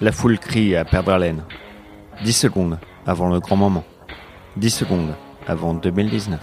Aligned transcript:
La 0.00 0.12
foule 0.12 0.38
crie 0.38 0.76
à 0.76 0.84
perdre 0.84 1.12
haleine. 1.12 1.44
10 2.24 2.32
secondes 2.32 2.78
avant 3.06 3.28
le 3.28 3.38
grand 3.38 3.56
moment. 3.56 3.84
10 4.56 4.70
secondes 4.70 5.14
avant 5.46 5.74
2019. 5.74 6.40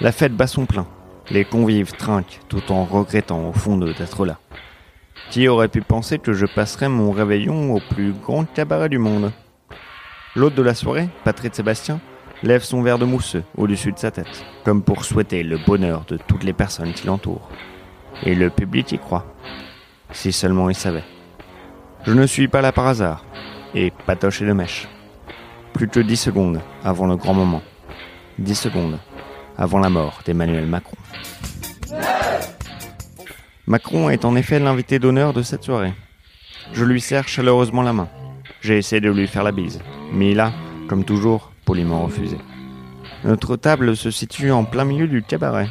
La 0.00 0.12
fête 0.12 0.34
bat 0.34 0.46
son 0.46 0.66
plein. 0.66 0.86
Les 1.30 1.44
convives 1.44 1.92
trinquent 1.92 2.40
tout 2.48 2.70
en 2.70 2.84
regrettant 2.84 3.48
au 3.48 3.52
fond 3.52 3.76
d'être 3.78 4.26
là. 4.26 4.38
Qui 5.30 5.48
aurait 5.48 5.68
pu 5.68 5.80
penser 5.80 6.18
que 6.18 6.32
je 6.32 6.44
passerais 6.44 6.88
mon 6.88 7.12
réveillon 7.12 7.74
au 7.74 7.80
plus 7.80 8.12
grand 8.12 8.44
cabaret 8.44 8.88
du 8.88 8.98
monde? 8.98 9.32
L'hôte 10.36 10.54
de 10.54 10.62
la 10.62 10.74
soirée, 10.74 11.08
Patrick 11.24 11.54
Sébastien, 11.54 12.00
lève 12.42 12.62
son 12.62 12.82
verre 12.82 12.98
de 12.98 13.04
mousseux 13.04 13.44
au-dessus 13.56 13.92
de 13.92 13.98
sa 13.98 14.10
tête, 14.10 14.44
comme 14.64 14.82
pour 14.82 15.04
souhaiter 15.04 15.42
le 15.42 15.58
bonheur 15.58 16.04
de 16.08 16.16
toutes 16.16 16.44
les 16.44 16.52
personnes 16.52 16.92
qui 16.92 17.06
l'entourent. 17.06 17.48
Et 18.24 18.34
le 18.34 18.50
public 18.50 18.92
y 18.92 18.98
croit. 18.98 19.26
Si 20.12 20.32
seulement 20.32 20.68
il 20.68 20.74
savait. 20.74 21.04
Je 22.06 22.12
ne 22.14 22.26
suis 22.26 22.48
pas 22.48 22.62
là 22.62 22.72
par 22.72 22.86
hasard, 22.86 23.24
et 23.74 23.92
patoche 24.06 24.40
et 24.40 24.46
de 24.46 24.52
mèche. 24.54 24.88
Plus 25.74 25.86
que 25.86 26.00
dix 26.00 26.16
secondes 26.16 26.60
avant 26.82 27.06
le 27.06 27.16
grand 27.16 27.34
moment. 27.34 27.62
Dix 28.38 28.54
secondes 28.54 28.98
avant 29.58 29.78
la 29.80 29.90
mort 29.90 30.22
d'Emmanuel 30.24 30.66
Macron. 30.66 30.96
Macron 33.66 34.08
est 34.08 34.24
en 34.24 34.34
effet 34.34 34.58
l'invité 34.58 34.98
d'honneur 34.98 35.34
de 35.34 35.42
cette 35.42 35.62
soirée. 35.62 35.92
Je 36.72 36.84
lui 36.84 37.02
serre 37.02 37.28
chaleureusement 37.28 37.82
la 37.82 37.92
main. 37.92 38.08
J'ai 38.62 38.78
essayé 38.78 39.00
de 39.00 39.10
lui 39.10 39.26
faire 39.26 39.44
la 39.44 39.52
bise, 39.52 39.80
mais 40.12 40.30
il 40.30 40.40
a, 40.40 40.52
comme 40.88 41.04
toujours, 41.04 41.52
poliment 41.66 42.02
refusé. 42.02 42.38
Notre 43.24 43.56
table 43.56 43.94
se 43.94 44.10
situe 44.10 44.50
en 44.50 44.64
plein 44.64 44.84
milieu 44.84 45.06
du 45.06 45.22
cabaret. 45.22 45.68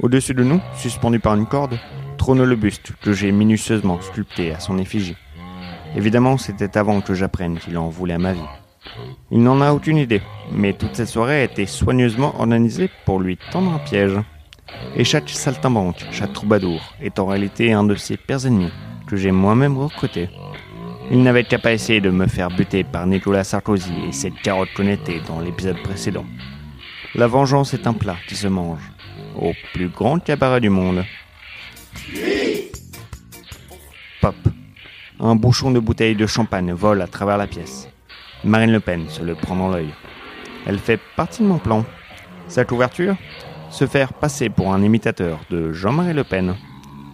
Au-dessus 0.00 0.34
de 0.34 0.44
nous, 0.44 0.60
suspendu 0.76 1.18
par 1.18 1.34
une 1.34 1.46
corde, 1.46 1.78
trône 2.18 2.44
le 2.44 2.56
buste 2.56 2.92
que 3.00 3.12
j'ai 3.12 3.32
minutieusement 3.32 4.00
sculpté 4.02 4.52
à 4.52 4.60
son 4.60 4.78
effigie. 4.78 5.16
Évidemment, 5.96 6.36
c'était 6.36 6.76
avant 6.76 7.00
que 7.00 7.14
j'apprenne 7.14 7.58
qu'il 7.58 7.78
en 7.78 7.88
voulait 7.88 8.14
à 8.14 8.18
ma 8.18 8.32
vie. 8.32 8.40
Il 9.30 9.42
n'en 9.42 9.60
a 9.60 9.72
aucune 9.72 9.96
idée, 9.96 10.22
mais 10.52 10.72
toute 10.72 10.96
cette 10.96 11.08
soirée 11.08 11.40
a 11.40 11.44
été 11.44 11.66
soigneusement 11.66 12.34
organisée 12.38 12.90
pour 13.04 13.20
lui 13.20 13.38
tendre 13.50 13.72
un 13.72 13.78
piège. 13.78 14.18
Et 14.96 15.04
chaque 15.04 15.28
saltimbanque, 15.28 16.06
chaque 16.10 16.32
troubadour, 16.32 16.94
est 17.00 17.18
en 17.18 17.26
réalité 17.26 17.72
un 17.72 17.84
de 17.84 17.94
ses 17.94 18.16
pires 18.16 18.46
ennemis, 18.46 18.72
que 19.06 19.16
j'ai 19.16 19.32
moi-même 19.32 19.76
recruté. 19.76 20.28
Il 21.10 21.22
n'avait 21.22 21.44
qu'à 21.44 21.58
pas 21.58 21.72
essayer 21.72 22.00
de 22.00 22.10
me 22.10 22.26
faire 22.26 22.50
buter 22.50 22.84
par 22.84 23.06
Nicolas 23.06 23.44
Sarkozy 23.44 23.92
et 24.08 24.12
cette 24.12 24.40
carotte 24.42 24.68
était 24.80 25.20
dans 25.26 25.40
l'épisode 25.40 25.82
précédent. 25.82 26.26
La 27.14 27.26
vengeance 27.26 27.72
est 27.72 27.86
un 27.86 27.94
plat 27.94 28.16
qui 28.28 28.36
se 28.36 28.46
mange, 28.46 28.82
au 29.34 29.52
plus 29.72 29.88
grand 29.88 30.22
cabaret 30.22 30.60
du 30.60 30.68
monde. 30.68 31.04
Pop. 34.20 34.36
Un 35.20 35.34
bouchon 35.34 35.72
de 35.72 35.80
bouteille 35.80 36.14
de 36.14 36.26
champagne 36.26 36.72
vole 36.72 37.02
à 37.02 37.08
travers 37.08 37.38
la 37.38 37.48
pièce. 37.48 37.88
Marine 38.44 38.70
Le 38.70 38.78
Pen 38.78 39.08
se 39.08 39.20
le 39.20 39.34
prend 39.34 39.56
dans 39.56 39.68
l'œil. 39.68 39.92
Elle 40.64 40.78
fait 40.78 41.00
partie 41.16 41.42
de 41.42 41.48
mon 41.48 41.58
plan. 41.58 41.84
Sa 42.46 42.64
couverture 42.64 43.16
Se 43.70 43.88
faire 43.88 44.12
passer 44.12 44.48
pour 44.48 44.72
un 44.72 44.80
imitateur 44.80 45.40
de 45.50 45.72
Jean-Marie 45.72 46.14
Le 46.14 46.22
Pen. 46.22 46.54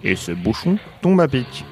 Et 0.03 0.17
ce 0.17 0.33
bouchon 0.33 0.77
tombe 1.01 1.19
à 1.23 1.29
pic. 1.29 1.65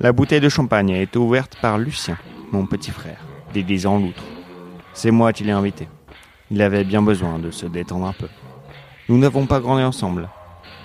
La 0.00 0.12
bouteille 0.12 0.40
de 0.42 0.50
champagne 0.50 0.92
a 0.92 1.00
été 1.00 1.18
ouverte 1.18 1.56
par 1.62 1.78
Lucien, 1.78 2.18
mon 2.52 2.66
petit 2.66 2.90
frère, 2.90 3.24
déguisé 3.54 3.86
en 3.86 3.98
loutre. 3.98 4.22
C'est 4.92 5.12
moi 5.12 5.32
qui 5.32 5.44
l'ai 5.44 5.52
invité. 5.52 5.88
Il 6.50 6.60
avait 6.60 6.84
bien 6.84 7.00
besoin 7.00 7.38
de 7.38 7.50
se 7.50 7.64
détendre 7.64 8.06
un 8.06 8.12
peu. 8.12 8.28
Nous 9.08 9.16
n'avons 9.16 9.46
pas 9.46 9.60
grandi 9.60 9.82
ensemble. 9.82 10.28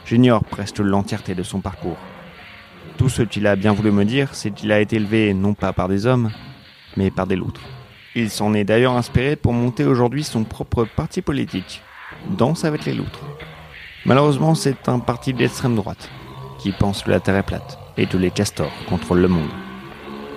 J'ignore 0.06 0.46
presque 0.46 0.80
l'entièreté 0.80 1.36
de 1.36 1.44
son 1.44 1.60
parcours. 1.60 1.98
Tout 3.00 3.08
ce 3.08 3.22
qu'il 3.22 3.48
a 3.48 3.56
bien 3.56 3.72
voulu 3.72 3.92
me 3.92 4.04
dire, 4.04 4.36
c'est 4.36 4.52
qu'il 4.52 4.74
a 4.74 4.82
été 4.82 4.98
élevé 4.98 5.34
non 5.34 5.54
pas 5.54 5.72
par 5.72 5.88
des 5.88 6.06
hommes, 6.06 6.32
mais 6.98 7.10
par 7.10 7.28
des 7.28 7.38
loutres. 7.38 7.62
Il 8.14 8.30
s'en 8.30 8.54
est 8.54 8.66
d'ailleurs 8.66 8.98
inspiré 8.98 9.38
pour 9.38 9.54
monter 9.54 9.86
aujourd'hui 9.86 10.22
son 10.22 10.44
propre 10.44 10.84
parti 10.84 11.22
politique, 11.22 11.82
Danse 12.30 12.66
avec 12.66 12.84
les 12.84 12.94
loutres. 12.94 13.24
Malheureusement, 14.06 14.54
c'est 14.54 14.90
un 14.90 15.00
parti 15.00 15.34
d'extrême 15.34 15.78
droite, 15.78 16.10
qui 16.60 16.74
pense 16.74 17.02
que 17.02 17.12
la 17.12 17.22
Terre 17.22 17.38
est 17.38 17.44
plate 17.44 17.80
et 17.96 18.06
que 18.06 18.18
les 18.18 18.32
castors 18.32 18.74
contrôlent 18.90 19.22
le 19.22 19.30
monde. 19.30 19.50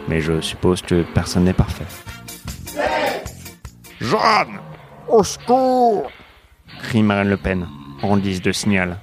Mais 0.07 0.21
je 0.21 0.41
suppose 0.41 0.83
que 0.83 1.03
personne 1.15 1.43
n'est 1.43 1.53
parfait. 1.53 1.87
Jeanne 4.01 4.61
Au 5.09 5.25
secours 5.25 6.09
crie 6.83 7.03
Marine 7.03 7.29
Le 7.29 7.37
Pen, 7.37 7.67
en 8.03 8.19
guise 8.19 8.41
de 8.41 8.53
signal. 8.53 9.01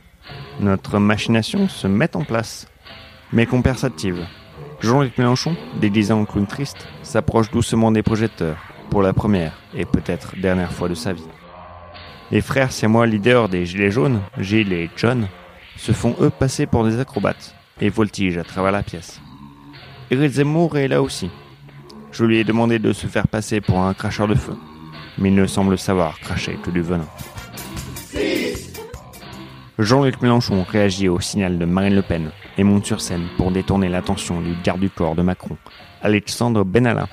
Notre 0.62 0.98
machination 0.98 1.68
se 1.68 1.88
met 1.88 2.16
en 2.16 2.24
place. 2.24 2.66
Mais 3.32 3.46
conversative. 3.46 4.26
Jean-Luc 4.82 5.18
Mélenchon, 5.18 5.56
déguisé 5.80 6.14
en 6.14 6.26
clown 6.26 6.48
triste, 6.48 6.88
s'approche 7.04 7.52
doucement 7.52 7.92
des 7.92 8.02
projecteurs, 8.02 8.58
pour 8.90 9.04
la 9.04 9.14
première 9.14 9.54
et 9.76 9.86
peut-être 9.86 10.34
dernière 10.38 10.72
fois 10.72 10.90
de 10.90 10.96
sa 10.96 11.14
vie. 11.14 11.28
Les 12.32 12.42
frères 12.42 12.70
moi 12.88 13.06
leaders 13.06 13.50
des 13.50 13.66
Gilets 13.66 13.92
jaunes, 13.92 14.22
Gilles 14.38 14.74
et 14.74 14.90
John, 14.96 15.28
se 15.78 15.92
font 15.92 16.16
eux 16.22 16.30
passer 16.30 16.66
pour 16.66 16.84
des 16.84 17.00
acrobates 17.00 17.56
et 17.82 17.90
voltigent 17.90 18.40
à 18.40 18.44
travers 18.44 18.72
la 18.72 18.84
pièce. 18.84 19.22
Éric 20.10 20.32
Zemmour 20.32 20.78
est 20.78 20.88
là 20.88 21.02
aussi. 21.02 21.30
Je 22.12 22.26
lui 22.26 22.38
ai 22.38 22.44
demandé 22.44 22.80
de 22.80 22.94
se 22.94 23.06
faire 23.06 23.28
passer 23.28 23.62
pour 23.62 23.80
un 23.80 23.94
cracheur 23.94 24.28
de 24.28 24.36
feu, 24.36 24.58
mais 25.20 25.30
il 25.30 25.36
ne 25.36 25.46
semble 25.46 25.78
savoir 25.78 26.20
cracher 26.20 26.58
que 26.64 26.72
du 26.72 26.82
venin. 26.82 27.08
Jean-Luc 29.78 30.22
Mélenchon 30.22 30.66
réagit 30.68 31.10
au 31.10 31.20
signal 31.20 31.58
de 31.58 31.66
Marine 31.66 31.96
Le 31.96 32.02
Pen 32.02 32.32
et 32.60 32.64
monte 32.66 32.86
sur 32.86 33.00
scène 33.00 33.30
pour 33.38 33.52
détourner 33.52 33.88
l'attention 33.88 34.42
du 34.42 34.54
garde 34.62 34.82
du 34.82 34.90
corps 34.90 35.16
de 35.16 35.22
Macron, 35.22 35.56
Alexandre 36.02 36.66
Benalla, 36.66 37.08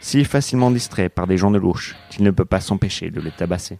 si 0.00 0.24
facilement 0.24 0.70
distrait 0.70 1.10
par 1.10 1.26
des 1.26 1.36
gens 1.36 1.50
de 1.50 1.58
gauche 1.58 1.94
qu'il 2.08 2.24
ne 2.24 2.30
peut 2.30 2.46
pas 2.46 2.60
s'empêcher 2.60 3.10
de 3.10 3.20
les 3.20 3.30
tabasser. 3.30 3.78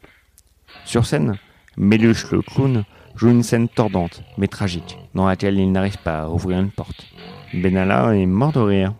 Sur 0.85 1.07
scène, 1.07 1.39
Méluche 1.79 2.31
le 2.31 2.43
clown 2.43 2.85
joue 3.17 3.31
une 3.31 3.43
scène 3.43 3.69
tordante 3.71 4.23
mais 4.37 4.49
tragique 4.49 4.99
dans 5.15 5.27
laquelle 5.27 5.59
il 5.59 5.73
n'arrive 5.73 5.97
pas 5.97 6.25
à 6.25 6.29
ouvrir 6.29 6.59
une 6.59 6.71
porte. 6.71 7.07
Benalla 7.55 8.15
est 8.15 8.27
mort 8.27 8.53
de 8.53 8.61
rire. 8.61 8.93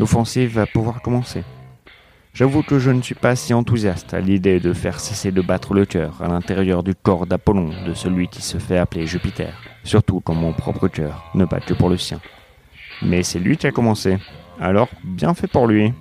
L'offensive 0.00 0.54
va 0.54 0.66
pouvoir 0.66 1.02
commencer. 1.02 1.44
J'avoue 2.34 2.64
que 2.64 2.80
je 2.80 2.90
ne 2.90 3.00
suis 3.00 3.14
pas 3.14 3.36
si 3.36 3.54
enthousiaste 3.54 4.12
à 4.12 4.20
l'idée 4.20 4.58
de 4.58 4.72
faire 4.72 4.98
cesser 4.98 5.30
de 5.30 5.40
battre 5.40 5.72
le 5.72 5.86
cœur 5.86 6.20
à 6.20 6.26
l'intérieur 6.26 6.82
du 6.82 6.96
corps 6.96 7.26
d'Apollon 7.26 7.70
de 7.86 7.94
celui 7.94 8.26
qui 8.26 8.42
se 8.42 8.58
fait 8.58 8.78
appeler 8.78 9.06
Jupiter, 9.06 9.54
surtout 9.84 10.20
quand 10.20 10.34
mon 10.34 10.52
propre 10.52 10.88
cœur 10.88 11.30
ne 11.34 11.44
bat 11.44 11.60
que 11.60 11.74
pour 11.74 11.88
le 11.88 11.96
sien. 11.96 12.20
Mais 13.02 13.22
c'est 13.22 13.38
lui 13.38 13.56
qui 13.56 13.66
a 13.66 13.72
commencé, 13.72 14.18
alors 14.60 14.88
bien 15.04 15.34
fait 15.34 15.46
pour 15.46 15.66
lui. 15.66 15.92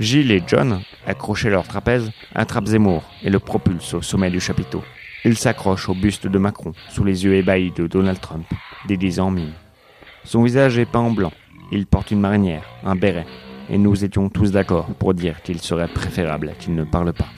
Gilles 0.00 0.32
et 0.32 0.42
John, 0.46 0.80
accrochés 1.06 1.50
leur 1.50 1.66
trapèze, 1.66 2.10
attrapent 2.34 2.66
Zemmour 2.66 3.04
et 3.22 3.30
le 3.30 3.38
propulsent 3.38 3.94
au 3.94 4.02
sommet 4.02 4.30
du 4.30 4.40
chapiteau. 4.40 4.82
Ils 5.24 5.38
s'accrochent 5.38 5.88
au 5.88 5.94
buste 5.94 6.26
de 6.26 6.38
Macron, 6.38 6.72
sous 6.90 7.04
les 7.04 7.24
yeux 7.24 7.34
ébahis 7.34 7.70
de 7.70 7.86
Donald 7.86 8.20
Trump, 8.20 8.46
déguisé 8.86 9.20
en 9.20 9.30
mime. 9.30 9.52
Son 10.24 10.42
visage 10.42 10.78
est 10.78 10.86
peint 10.86 11.00
en 11.00 11.10
blanc. 11.10 11.32
Il 11.72 11.86
porte 11.86 12.10
une 12.10 12.20
marinière, 12.20 12.64
un 12.84 12.96
béret, 12.96 13.26
et 13.70 13.78
nous 13.78 14.04
étions 14.04 14.28
tous 14.28 14.52
d'accord 14.52 14.86
pour 14.98 15.14
dire 15.14 15.42
qu'il 15.42 15.60
serait 15.60 15.88
préférable 15.88 16.52
qu'il 16.58 16.74
ne 16.74 16.84
parle 16.84 17.12
pas. 17.12 17.28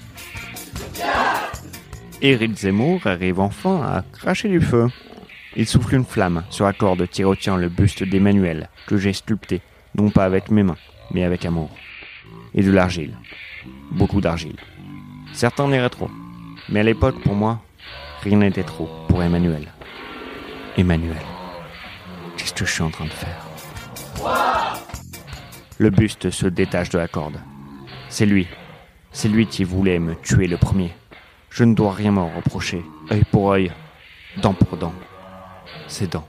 Éric 2.22 2.56
Zemmour 2.56 3.06
arrive 3.06 3.40
enfin 3.40 3.82
à 3.82 4.04
cracher 4.12 4.48
du 4.48 4.60
feu. 4.60 4.88
Il 5.54 5.66
souffle 5.66 5.94
une 5.94 6.04
flamme 6.04 6.44
sur 6.50 6.64
la 6.64 6.72
corde 6.72 7.06
qui 7.06 7.24
retient 7.24 7.56
le 7.56 7.68
buste 7.68 8.02
d'Emmanuel, 8.04 8.68
que 8.86 8.96
j'ai 8.96 9.12
sculpté, 9.12 9.60
non 9.94 10.10
pas 10.10 10.24
avec 10.24 10.50
mes 10.50 10.62
mains, 10.62 10.78
mais 11.12 11.24
avec 11.24 11.44
amour. 11.44 11.70
Et 12.54 12.62
de 12.62 12.70
l'argile. 12.70 13.14
Beaucoup 13.90 14.20
d'argile. 14.20 14.56
Certains 15.32 15.68
n'iraient 15.68 15.90
trop. 15.90 16.10
Mais 16.68 16.80
à 16.80 16.82
l'époque, 16.82 17.20
pour 17.22 17.34
moi, 17.34 17.60
rien 18.22 18.38
n'était 18.38 18.62
trop 18.62 18.88
pour 19.08 19.22
Emmanuel. 19.22 19.68
Emmanuel. 20.76 21.22
Qu'est-ce 22.36 22.54
que 22.54 22.64
je 22.64 22.72
suis 22.72 22.82
en 22.82 22.90
train 22.90 23.06
de 23.06 23.10
faire? 23.10 23.46
Le 25.78 25.90
buste 25.90 26.30
se 26.30 26.46
détache 26.46 26.88
de 26.88 26.98
la 26.98 27.08
corde. 27.08 27.38
C'est 28.08 28.26
lui. 28.26 28.46
C'est 29.12 29.28
lui 29.28 29.46
qui 29.46 29.64
voulait 29.64 29.98
me 29.98 30.14
tuer 30.16 30.46
le 30.46 30.56
premier. 30.56 30.92
Je 31.56 31.64
ne 31.64 31.72
dois 31.72 31.92
rien 31.92 32.10
m'en 32.10 32.28
reprocher. 32.28 32.84
œil 33.10 33.24
pour 33.30 33.50
œil, 33.50 33.72
dent 34.42 34.52
pour 34.52 34.76
dent. 34.76 34.92
Ses 35.88 36.06
dents, 36.06 36.28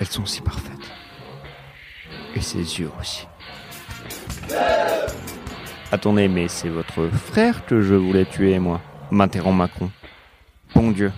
elles 0.00 0.08
sont 0.08 0.26
si 0.26 0.40
parfaites. 0.40 0.90
Et 2.34 2.40
ses 2.40 2.58
yeux 2.58 2.90
aussi. 2.98 3.28
Attendez, 5.92 6.26
mais 6.26 6.48
c'est 6.48 6.70
votre 6.70 7.06
frère 7.06 7.64
que 7.66 7.82
je 7.82 7.94
voulais 7.94 8.24
tuer, 8.24 8.58
moi, 8.58 8.80
m'interrompt 9.12 9.56
Macron. 9.56 9.92
Bon 10.74 10.90
Dieu. 10.90 11.12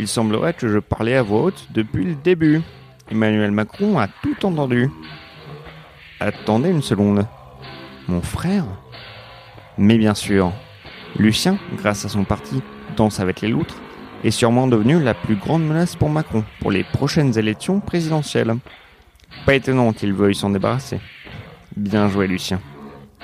Il 0.00 0.08
semblerait 0.08 0.54
que 0.54 0.66
je 0.66 0.80
parlais 0.80 1.14
à 1.14 1.22
voix 1.22 1.42
haute 1.42 1.68
depuis 1.70 2.02
le 2.02 2.16
début. 2.16 2.60
Emmanuel 3.08 3.52
Macron 3.52 4.00
a 4.00 4.08
tout 4.08 4.44
entendu. 4.44 4.90
Attendez 6.18 6.70
une 6.70 6.82
seconde. 6.82 7.24
Mon 8.08 8.20
frère? 8.20 8.64
Mais 9.78 9.96
bien 9.96 10.14
sûr. 10.14 10.52
Lucien, 11.16 11.58
grâce 11.76 12.04
à 12.04 12.08
son 12.08 12.24
parti 12.24 12.62
Danse 12.96 13.20
avec 13.20 13.40
les 13.40 13.48
loutres, 13.48 13.76
est 14.24 14.30
sûrement 14.30 14.66
devenue 14.66 15.02
la 15.02 15.14
plus 15.14 15.36
grande 15.36 15.66
menace 15.66 15.96
pour 15.96 16.10
Macron 16.10 16.44
pour 16.60 16.70
les 16.70 16.84
prochaines 16.84 17.38
élections 17.38 17.80
présidentielles. 17.80 18.54
Pas 19.46 19.54
étonnant 19.54 19.92
qu'il 19.92 20.12
veuille 20.12 20.34
s'en 20.34 20.50
débarrasser. 20.50 21.00
Bien 21.76 22.08
joué, 22.08 22.26
Lucien. 22.26 22.60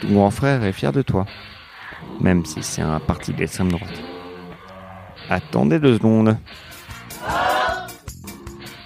Ton 0.01 0.09
grand 0.09 0.31
frère 0.31 0.63
est 0.65 0.73
fier 0.73 0.93
de 0.93 1.03
toi, 1.03 1.27
même 2.21 2.45
si 2.45 2.63
c'est 2.63 2.83
un 2.83 3.01
parti 3.01 3.33
d'extrême 3.33 3.71
droite. 3.71 4.03
Attendez 5.29 5.79
deux 5.79 5.95
secondes. 5.95 6.37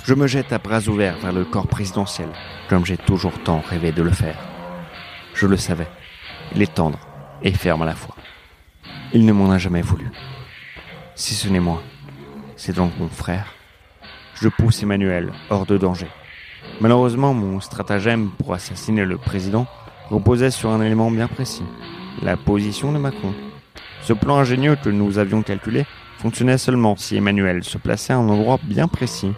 Je 0.04 0.14
me 0.14 0.26
jette 0.26 0.52
à 0.52 0.58
bras 0.58 0.86
ouverts 0.88 1.16
vers 1.18 1.32
le 1.32 1.44
corps 1.44 1.66
présidentiel, 1.66 2.28
comme 2.68 2.84
j'ai 2.84 2.98
toujours 2.98 3.38
tant 3.42 3.60
rêvé 3.60 3.90
de 3.92 4.02
le 4.02 4.10
faire. 4.10 4.38
Je 5.34 5.46
le 5.46 5.56
savais. 5.56 5.88
Il 6.54 6.62
est 6.62 6.80
et 7.42 7.52
ferme 7.52 7.82
à 7.82 7.86
la 7.86 7.94
fois. 7.94 8.14
Il 9.16 9.26
ne 9.26 9.32
m'en 9.32 9.52
a 9.52 9.58
jamais 9.58 9.80
voulu. 9.80 10.10
Si 11.14 11.34
ce 11.34 11.48
n'est 11.48 11.60
moi, 11.60 11.80
c'est 12.56 12.74
donc 12.74 12.98
mon 12.98 13.08
frère. 13.08 13.54
Je 14.34 14.48
pousse 14.48 14.82
Emmanuel 14.82 15.32
hors 15.50 15.66
de 15.66 15.78
danger. 15.78 16.08
Malheureusement, 16.80 17.32
mon 17.32 17.60
stratagème 17.60 18.30
pour 18.30 18.54
assassiner 18.54 19.04
le 19.04 19.16
président 19.16 19.68
reposait 20.10 20.50
sur 20.50 20.70
un 20.70 20.82
élément 20.82 21.12
bien 21.12 21.28
précis, 21.28 21.62
la 22.22 22.36
position 22.36 22.90
de 22.90 22.98
Macron. 22.98 23.32
Ce 24.02 24.12
plan 24.12 24.36
ingénieux 24.36 24.74
que 24.74 24.90
nous 24.90 25.16
avions 25.18 25.42
calculé 25.42 25.86
fonctionnait 26.18 26.58
seulement 26.58 26.96
si 26.96 27.16
Emmanuel 27.16 27.62
se 27.62 27.78
plaçait 27.78 28.14
à 28.14 28.16
un 28.16 28.28
endroit 28.28 28.58
bien 28.64 28.88
précis, 28.88 29.30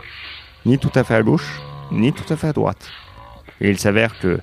ni 0.64 0.79
tout 0.79 0.93
à 0.94 1.05
fait 1.05 1.17
à 1.17 1.22
gauche, 1.22 1.61
ni 1.93 2.14
tout 2.14 2.32
à 2.32 2.37
fait 2.37 2.49
à 2.49 2.52
droite. 2.55 2.88
Et 3.61 3.69
il 3.69 3.79
s'avère 3.79 4.19
que, 4.20 4.40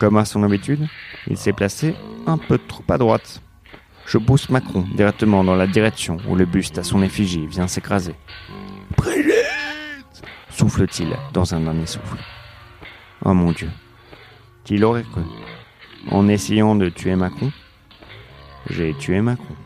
comme 0.00 0.16
à 0.16 0.24
son 0.24 0.42
habitude, 0.42 0.88
il 1.28 1.36
s'est 1.36 1.52
placé 1.52 1.94
un 2.26 2.36
peu 2.36 2.58
trop 2.58 2.82
à 2.88 2.98
droite. 2.98 3.40
Je 4.12 4.18
pousse 4.18 4.50
Macron 4.50 4.84
directement 4.94 5.42
dans 5.42 5.54
la 5.54 5.66
direction 5.66 6.18
où 6.28 6.36
le 6.36 6.44
buste 6.44 6.76
à 6.76 6.82
son 6.82 7.02
effigie 7.02 7.46
vient 7.46 7.66
s'écraser. 7.66 8.14
Brigitte 8.94 10.22
souffle-t-il 10.50 11.16
dans 11.32 11.54
un 11.54 11.60
dernier 11.60 11.86
souffle. 11.86 12.18
Oh 13.24 13.32
mon 13.32 13.52
Dieu. 13.52 13.70
Qui 14.64 14.76
l'aurait 14.76 15.06
cru? 15.10 15.22
En 16.10 16.28
essayant 16.28 16.74
de 16.74 16.90
tuer 16.90 17.16
Macron, 17.16 17.50
j'ai 18.68 18.92
tué 18.92 19.22
Macron. 19.22 19.56